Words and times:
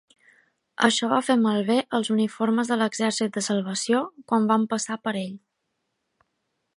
Això 0.85 1.09
va 1.11 1.19
fer 1.27 1.35
malbé 1.41 1.75
els 1.97 2.09
uniformes 2.15 2.71
de 2.73 2.77
l'Exèrcit 2.83 3.37
de 3.37 3.45
Salvació 3.49 4.03
quan 4.33 4.51
van 4.53 4.69
passar 4.75 5.01
per 5.09 5.17
ell. 5.25 5.37